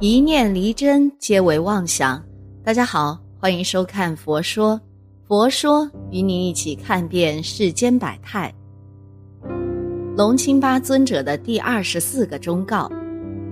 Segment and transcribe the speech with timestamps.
[0.00, 2.22] 一念离真，皆为妄想。
[2.62, 4.76] 大家好，欢迎收看《佛说》，
[5.26, 8.54] 佛说与你一起看遍世间百态。
[10.16, 12.88] 龙清巴尊者的第二十四个忠告：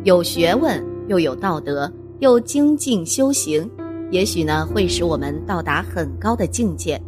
[0.05, 3.69] 有学问，又有道德，又精进修行，
[4.13, 7.01] 也许呢会使我们到达很高的境界。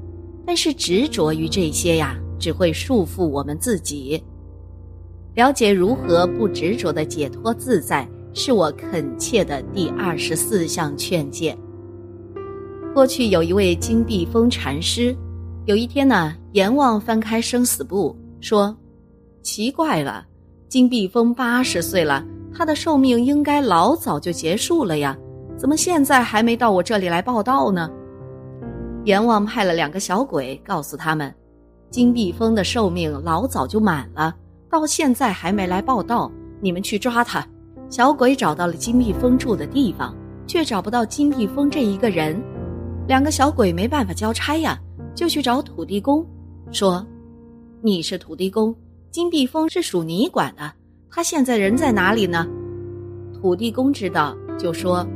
[0.44, 4.20] 但是执着于这些呀，只会束缚我们自己。
[5.34, 8.08] 了解如何不执着的解脱自在，
[8.38, 11.58] 是我恳切的第二十四项劝诫。
[12.94, 15.14] 过去有一位金碧峰禅师，
[15.66, 18.74] 有一天呢，阎王翻开生死簿，说
[19.42, 20.24] ：“奇怪了，
[20.68, 22.24] 金碧峰八十岁了，
[22.54, 25.18] 他的寿命应该老早就结束了呀，
[25.56, 27.90] 怎么现在还没到我这里来报道呢？”
[29.04, 31.34] 阎王派了两个小鬼，告诉他们，
[31.90, 34.32] 金碧峰的寿命老早就满了。
[34.70, 36.30] 到现在还没来报道，
[36.60, 37.44] 你们去抓他。
[37.90, 40.14] 小鬼找到了金碧峰住的地方，
[40.46, 42.40] 却找不到金碧峰这一个人。
[43.06, 44.78] 两个小鬼没办法交差呀，
[45.14, 46.26] 就去找土地公，
[46.70, 47.06] 说
[47.80, 48.74] ：“你是土地公，
[49.10, 50.70] 金碧峰是属你管的，
[51.10, 52.46] 他现在人在哪里呢？”
[53.40, 55.06] 土地公知道，就说：“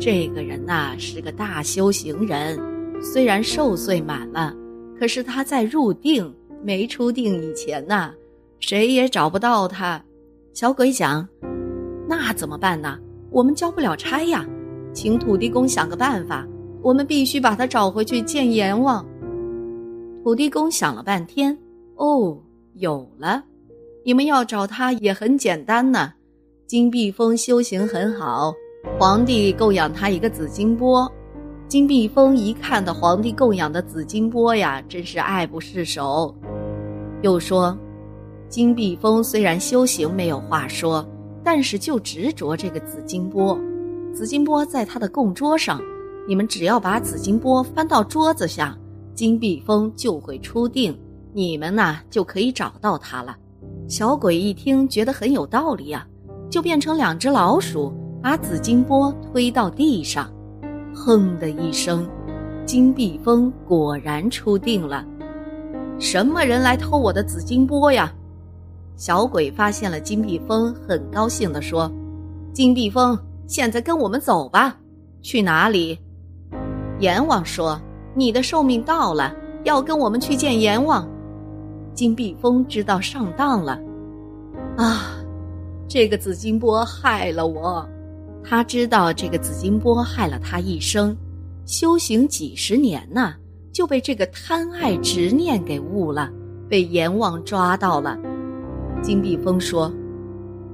[0.00, 2.58] 这个人呐是个大修行人，
[3.02, 4.54] 虽然寿岁满了，
[4.98, 8.10] 可是他在入定没出定以前呐。”
[8.60, 10.02] 谁也找不到他，
[10.54, 11.28] 小鬼讲
[12.06, 12.98] ：“那怎么办呢？
[13.30, 14.46] 我们交不了差呀，
[14.92, 16.46] 请土地公想个办法。
[16.82, 19.04] 我们必须把他找回去见阎王。”
[20.22, 21.56] 土地公想了半天，
[21.96, 22.38] 哦，
[22.74, 23.42] 有了！
[24.04, 26.12] 你们要找他也很简单呢。
[26.66, 28.52] 金碧峰修行很好，
[28.98, 31.10] 皇帝供养他一个紫金钵。
[31.68, 36.34] 金碧峰一看到皇帝供养的紫金钵呀，真是爱不释手，
[37.22, 37.76] 又说。
[38.48, 41.04] 金碧峰虽然修行没有话说，
[41.44, 43.56] 但是就执着这个紫金钵。
[44.14, 45.80] 紫金钵在他的供桌上，
[46.26, 48.76] 你们只要把紫金钵翻到桌子下，
[49.14, 50.98] 金碧峰就会出定，
[51.32, 53.36] 你们呢就可以找到他了。
[53.86, 56.06] 小鬼一听觉得很有道理呀，
[56.48, 57.92] 就变成两只老鼠，
[58.22, 60.32] 把紫金钵推到地上，
[60.94, 62.08] 哼的一声，
[62.64, 65.04] 金碧峰果然出定了。
[65.98, 68.12] 什么人来偷我的紫金钵呀？
[68.96, 71.90] 小鬼发现了金碧峰，很高兴地说
[72.54, 74.76] ：“金碧峰，现在跟我们走吧。
[75.20, 75.98] 去哪里？”
[77.00, 77.80] 阎王说
[78.14, 79.34] ：“你的寿命到了，
[79.64, 81.08] 要跟我们去见阎王。”
[81.92, 83.80] 金碧峰知道上当了，
[84.76, 85.16] 啊，
[85.88, 87.86] 这个紫金钵害了我。
[88.44, 91.16] 他知道这个紫金钵害了他一生，
[91.66, 93.34] 修行几十年呐，
[93.72, 96.30] 就被这个贪爱执念给误了，
[96.68, 98.18] 被阎王抓到了。
[99.04, 99.92] 金碧峰说：“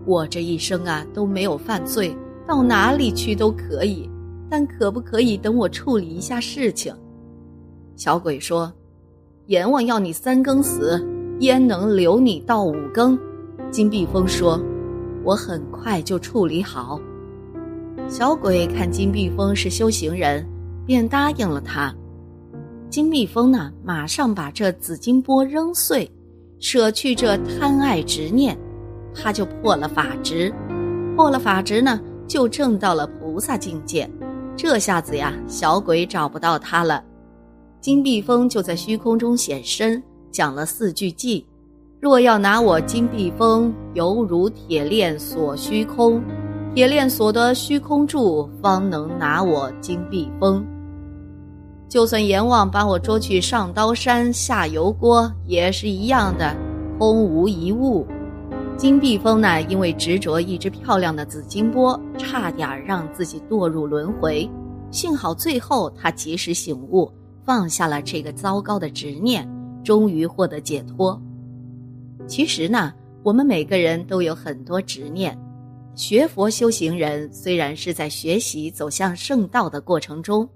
[0.07, 4.09] 我这一生啊都没有犯罪，到哪里去都可以，
[4.49, 6.95] 但可不可以等我处理一下事情？”
[7.97, 8.73] 小鬼说
[9.47, 11.05] ：“阎王要你三更死，
[11.41, 13.19] 焉能留你到五更？”
[13.73, 14.63] 金碧峰说
[15.27, 17.01] ：“我很快就处理好。”
[18.09, 20.47] 小鬼看金碧峰是修行人，
[20.87, 21.93] 便答应了他。
[22.89, 26.09] 金碧峰呢，马上把这紫金钵扔碎。
[26.61, 28.57] 舍去这贪爱执念，
[29.15, 30.53] 他就破了法执，
[31.17, 31.99] 破了法执呢，
[32.29, 34.09] 就证到了菩萨境界。
[34.57, 37.03] 这下子呀，小鬼找不到他了。
[37.81, 41.43] 金碧峰就在虚空中显身，讲了四句偈：
[41.99, 46.23] 若要拿我金碧峰，犹如铁链锁虚空，
[46.75, 50.63] 铁链锁得虚空住，方能拿我金碧峰。
[51.91, 56.57] 就算阎王把我捉去上刀山下油锅，也是一样的，
[57.01, 58.07] 空无一物。
[58.77, 64.49] 金碧峰呢，因为执着一只漂亮的紫金钵，差点让自己堕入轮回。
[64.93, 67.13] 幸好最后他及时醒悟，
[67.45, 69.45] 放下了这个糟糕的执念，
[69.83, 71.21] 终于获得解脱。
[72.29, 72.93] 其实呢，
[73.25, 75.37] 我们每个人都有很多执念。
[75.97, 80.49] 学佛修行人虽然是在学习走向圣道的过程中。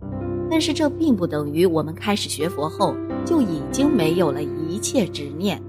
[0.50, 2.94] 但是这并不等于我们开始学佛后
[3.24, 5.60] 就已经没有了一切执念，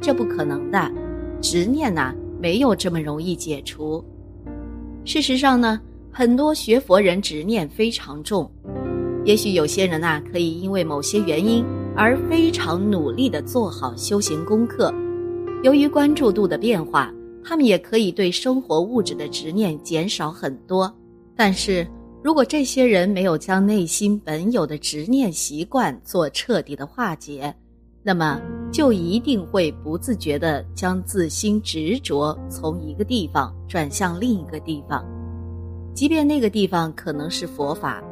[0.00, 0.90] 这不可能的。
[1.40, 4.04] 执念呐，没有这么容易解除。
[5.04, 5.80] 事实上呢，
[6.10, 8.50] 很多学佛人执念非常重。
[9.24, 11.64] 也许有些人呐，可以因为某些原因
[11.96, 14.92] 而非常努力的做好修行功课。
[15.62, 17.10] 由于关注度的变化，
[17.42, 20.92] 他们也可以对生活物质的执念减少很多。
[21.34, 21.86] 但是。
[22.22, 27.54] 如果这些人没有将内心本有的执念习惯做彻底的化解，
[28.02, 28.38] 那么
[28.70, 35.02] 就一定会不自觉地将自心执着从一个地方转向另一个地方。
[35.94, 38.02] 即便那个地方可能是佛法，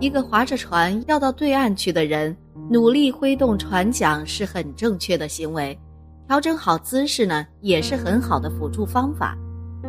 [0.00, 2.36] 一个划着船要到对岸去的人，
[2.68, 5.78] 努力挥动船桨是很正确的行为，
[6.26, 9.38] 调整好姿势呢，也是很好的辅助方法。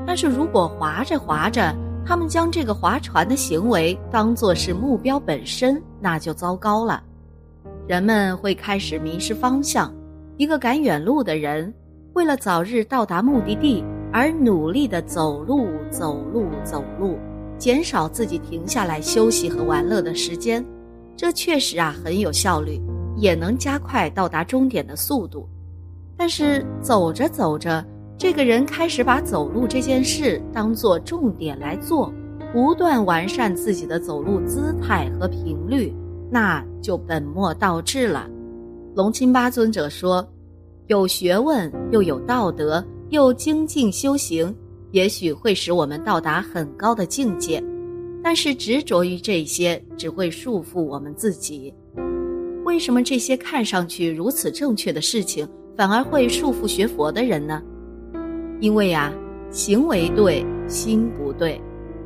[0.05, 7.01] 但是如果划着划着，他们将这个划船的行为当作是目标本身，那就糟糕了。
[7.87, 9.93] 人们会开始迷失方向。
[10.37, 11.73] 一个赶远路的人，
[12.13, 17.17] 为了早日到达目的地而努力的走路、走路、走路，
[17.57, 20.65] 减少自己停下来休息和玩乐的时间。
[21.15, 22.81] 这确实啊很有效率，
[23.15, 25.47] 也能加快到达终点的速度。
[26.17, 27.85] 但是走着走着，
[28.23, 32.09] 这个人开始把走路这件事当做重点来做，
[32.53, 35.93] 不断完善自己的走路姿态和频率，
[36.31, 38.29] 那就本末倒置了。
[38.95, 40.25] 龙钦巴尊者说
[40.87, 44.55] ：“有学问又有道德又精进修行，
[44.91, 47.61] 也许会使我们到达很高的境界。
[48.23, 51.73] 但是执着于这些，只会束缚我们自己。
[52.63, 55.45] 为什么这些看上去如此正确的事情，
[55.75, 57.61] 反而会束缚学佛的人呢？
[58.63, 59.13] 因为啊，
[59.51, 61.61] 行为对，心不对，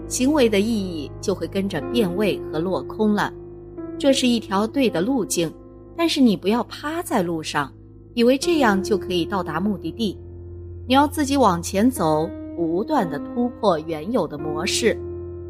[0.07, 3.31] 行为的意义就会跟着变味和落空了。
[4.00, 5.54] 这是一条对的路径。”
[5.95, 7.71] 但是你不要趴在路上，
[8.15, 10.18] 以为这样就可以到达目的地。
[10.88, 15.00] 你要自己往前走，不断的突破原有的模式。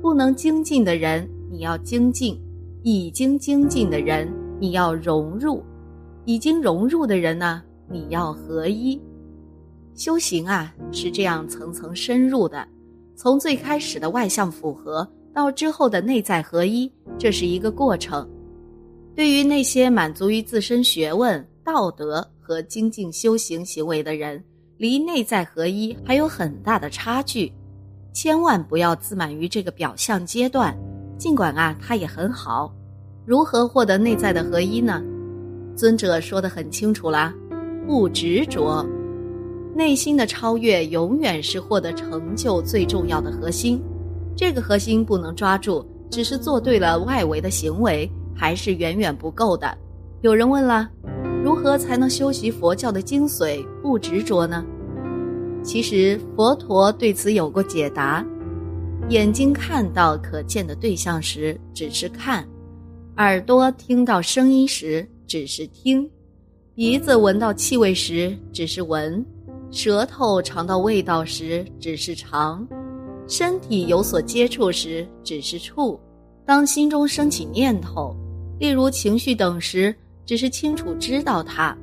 [0.01, 2.36] 不能精进的人，你要精进；
[2.83, 5.63] 已经精进的人，你要融入；
[6.25, 9.00] 已经融入的人呢，你要合一。
[9.97, 12.65] 修行啊，是这样层层深入的，
[13.15, 18.29] 从最开始的外向符合，到之后的内在合一，这是一个过程。
[19.15, 24.41] 对于那些满足于自身学问、道德和精进修行行为的人，
[24.77, 27.51] 离内在合一还有很大的差距。
[28.13, 30.77] 千万不要自满于这个表象阶段，
[31.17, 32.71] 尽管啊，它也很好。
[33.25, 35.03] 如何获得内在的合一呢？
[35.75, 37.33] 尊者说的很清楚啦，
[37.88, 38.88] 不执着，
[39.77, 43.79] 内心的超越永远是获得成就最重要的核心。
[44.35, 48.09] 这个核心不能抓住，只是做对了外围的行为。
[48.39, 49.75] 还是远远不够的。
[50.21, 50.88] 有人问了，
[51.44, 54.63] 如何才能修习佛教的精髓，不执着呢？
[55.63, 58.23] 其实佛陀对此有过解答：
[59.09, 62.44] 眼睛看到可见的对象时，只是看；
[63.18, 66.07] 耳朵听到声音时，只是听；
[66.75, 69.19] 鼻子闻到气味时，只是闻；
[69.71, 72.65] 舌头尝到味道时，只是尝；
[73.27, 75.99] 身体有所接触时，只是触。
[76.45, 78.15] 当心中升起念头。
[78.59, 79.93] 例如情绪等时，
[80.25, 81.75] 只是清楚知道它；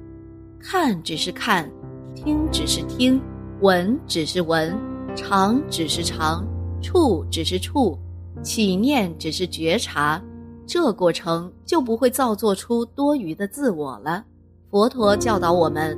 [0.58, 1.70] 看只是看，
[2.16, 3.20] 听只是听，
[3.60, 4.76] 闻只是闻，
[5.14, 6.44] 尝只是尝，
[6.82, 7.96] 触只是触，
[8.42, 10.20] 起念只是觉察。
[10.66, 14.24] 这过程就不会造作出多余的自我了。
[14.70, 15.96] 佛陀教导我们，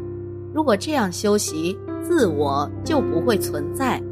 [0.57, 4.03] 如果这样修习，自我就不会存在。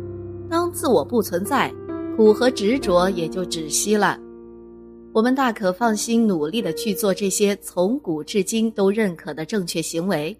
[0.47, 1.73] 当自我不存在，
[2.19, 4.21] 苦和执着也就止息了。
[5.15, 10.37] 我们大可放心努力的去做这些从古至今都认可的正确行为，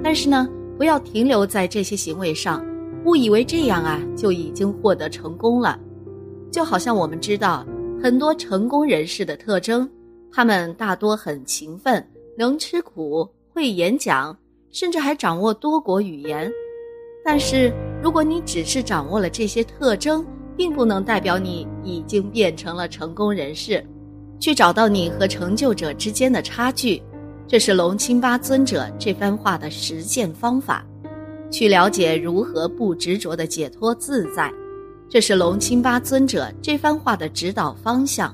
[0.00, 2.64] 但是呢，不要停留在这些行为上，
[3.04, 5.76] 误以为这样啊就已经获得成功了。
[6.52, 7.66] 就好像我们知道
[8.00, 9.90] 很多成功人士的特征，
[10.30, 14.38] 他们大多很勤奋，能吃苦，会演讲，
[14.70, 16.50] 甚至还掌握多国语言。
[17.24, 17.72] 但是
[18.02, 20.24] 如果你只是掌握了这些特征，
[20.56, 23.84] 并不能代表你已经变成了成功人士。
[24.40, 27.02] 去找到你和成就者之间的差距，
[27.46, 30.80] 这是龙钦巴尊者这番话的实践方法；
[31.50, 34.48] 去了解如何不执着的解脱自在，
[35.08, 38.32] 这是龙钦巴尊者这番话的指导方向。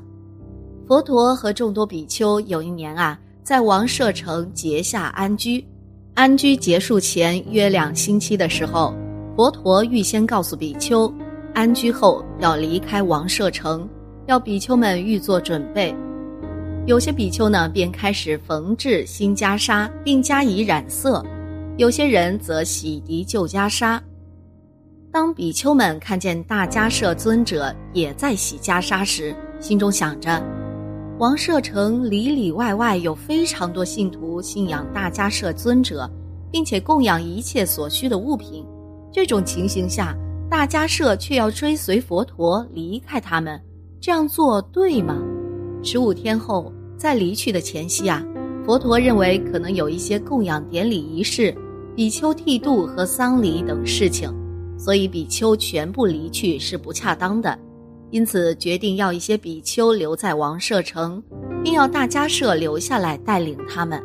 [0.87, 5.67] 佛陀和众多比丘有一年啊，在王舍城结下安居。
[6.14, 8.94] 安居结束前约两星期的时候，
[9.35, 11.12] 佛陀预先告诉比丘，
[11.52, 13.88] 安居后要离开王舍城。
[14.26, 15.94] 要比丘们预做准备，
[16.87, 21.23] 有些比丘呢便开始缝制新袈裟，并加以染色；
[21.76, 24.00] 有些人则洗涤旧袈裟。
[25.12, 30.42] 当比丘们看见大迦摄尊者也在洗袈裟时，心中想着：
[31.16, 36.11] 王舍城里里外外有非常多信徒信仰大迦摄尊者，
[36.50, 38.66] 并且供养一切所需的物品。
[39.12, 40.12] 这种情形下，
[40.50, 43.61] 大迦摄却要追随佛陀离开他们。
[44.00, 45.23] 这样做对吗？
[45.85, 48.21] 十五天后，在离去的前夕啊，
[48.66, 51.56] 佛陀认为可能有一些供养典礼仪式、
[51.94, 54.28] 比丘剃度和丧礼等事情，
[54.76, 57.56] 所以比丘全部离去是不恰当的。
[58.11, 61.23] 因此决定要一些比丘留在王舍城，
[61.63, 64.03] 并要大迦舍留下来带领他们。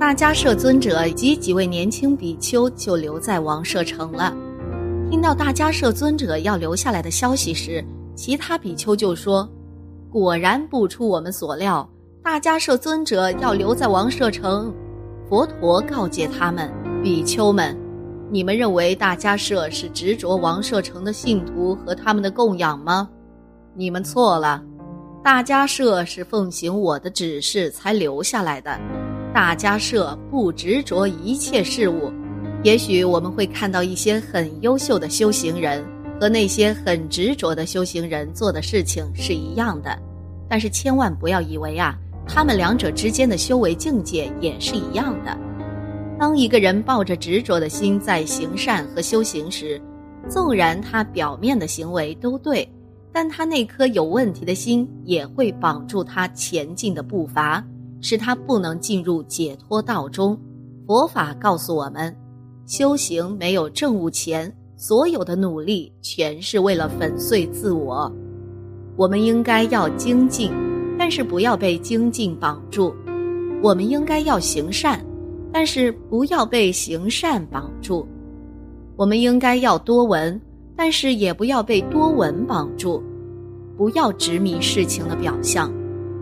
[0.00, 4.34] 大迦舍尊者及几位年轻比丘就留在王舍城了。
[5.10, 7.84] 听到大迦舍尊者要留下来的消息时，
[8.16, 9.48] 其他比丘就说
[10.10, 11.88] ：“果然不出我们所料，
[12.22, 14.74] 大迦舍尊者要留在王舍城。”
[15.28, 16.72] 佛陀告诫他们
[17.02, 17.76] ：“比丘们，
[18.30, 23.08] 你们认为大迦舍是执着王舍城的信徒和他们的供养吗？
[23.76, 24.62] 你们错了，
[25.22, 28.78] 大家社是奉行我的指示才留下来的。
[29.34, 32.12] 大家社不执着一切事物。
[32.62, 35.84] 也许我们会看到一些很优秀的修行人。”
[36.20, 39.98] 和那些很执着的修行人做的事情是一样的，
[40.48, 45.36] 但是千万不要以为啊，他们两者之间的修为境界也是一样的。
[46.16, 49.82] 当一个人抱着执着的心在行善和修行时，
[50.28, 52.66] 纵然他表面的行为都对，
[53.14, 57.64] 但他那颗有问题的心也会绑住他前进的步伐，
[58.00, 60.36] 使他不能进入解脱道中。
[60.84, 62.14] 佛法告诉我们，
[62.66, 64.52] 修行没有正悟前。
[64.76, 68.12] 所有的努力全是为了粉碎自我，
[68.96, 70.50] 我们应该要精进，
[70.98, 72.92] 但是不要被精进绑住；
[73.62, 75.02] 我们应该要行善，
[75.52, 78.04] 但是不要被行善绑住；
[78.96, 80.38] 我们应该要多闻，
[80.76, 83.02] 但是也不要被多闻绑住。
[83.76, 85.72] 不要执迷事情的表象，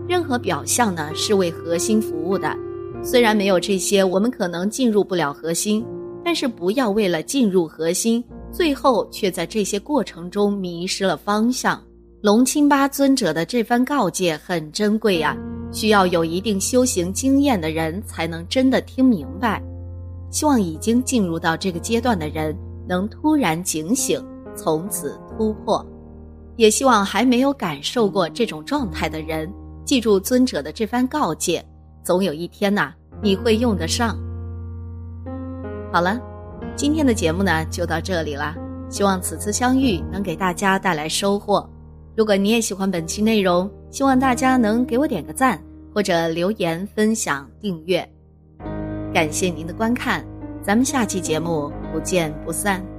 [0.07, 2.55] 任何表象呢是为核心服务的。
[3.03, 5.85] 虽然没有这些，我们可能进入不了核心，
[6.23, 8.23] 但是不要为了进入核心。
[8.51, 11.81] 最后却在这些过程中迷失了方向。
[12.21, 15.35] 龙清巴尊者的这番告诫很珍贵呀，
[15.71, 19.61] 需要有一定修行经验的人才能真的听明白。
[20.29, 22.55] 希望已经进入到这个阶段的人
[22.87, 24.23] 能突然警醒，
[24.55, 25.85] 从此突破。
[26.55, 29.51] 也希望还没有感受过这种状态的人，
[29.85, 31.63] 记住尊者的这番告诫，
[32.03, 34.17] 总有一天呐，你会用得上。
[35.91, 36.19] 好了。
[36.75, 38.55] 今天的节目呢，就到这里了。
[38.89, 41.69] 希望此次相遇能给大家带来收获。
[42.15, 45.61] 如果你也喜欢本期内容，希望大家能给我点个赞，
[45.93, 48.07] 或者留言、分享、订阅。
[49.13, 50.25] 感谢您的观看，
[50.63, 52.92] 咱们下期节目不见不散。